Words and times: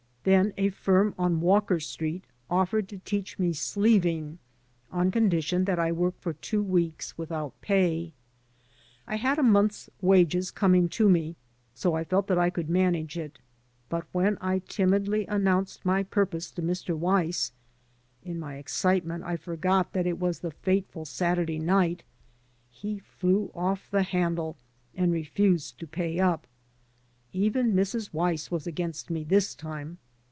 Then 0.23 0.53
a 0.55 0.69
firm 0.69 1.15
on 1.17 1.41
Walker 1.41 1.79
Street 1.79 2.25
offered 2.47 2.87
to 2.89 2.99
teach 2.99 3.39
me 3.39 3.53
sleeving, 3.53 4.37
on 4.91 5.09
condition 5.09 5.65
that 5.65 5.79
I 5.79 5.91
work 5.91 6.13
for 6.19 6.33
two 6.33 6.61
weeks 6.61 7.17
without 7.17 7.59
pay. 7.61 8.13
I 9.07 9.15
had 9.15 9.39
a 9.39 9.41
month's 9.41 9.89
wages 9.99 10.51
coming 10.51 10.89
to 10.89 11.09
me, 11.09 11.37
so 11.73 11.95
I 11.95 12.03
felt 12.03 12.27
that 12.27 12.37
I 12.37 12.51
could 12.51 12.69
manage 12.69 13.17
it; 13.17 13.39
but 13.89 14.05
when 14.11 14.37
I 14.39 14.59
timidly 14.59 15.25
announced 15.25 15.83
my 15.83 16.03
purpose 16.03 16.51
to 16.51 16.61
Mr. 16.61 16.95
Weiss— 16.95 17.51
^in 18.23 18.35
my 18.35 18.57
excitement 18.57 19.23
I 19.23 19.37
forgot 19.37 19.91
that 19.93 20.05
it 20.05 20.19
was 20.19 20.41
the 20.41 20.51
fateful 20.51 21.03
Saturday 21.05 21.57
night— 21.57 22.03
^he 22.83 23.01
flew 23.01 23.49
off 23.55 23.89
the 23.89 24.03
handle 24.03 24.55
and 24.93 25.11
refused 25.11 25.79
to 25.79 25.87
pay 25.87 26.19
up. 26.19 26.45
Even 27.33 27.73
Mrs. 27.73 28.13
Weiss 28.13 28.51
was 28.51 28.67
against 28.67 29.09
me 29.09 29.23
this 29.23 29.55
time. 29.55 29.97